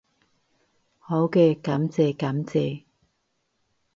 [0.97, 2.85] 好嘅，感謝感謝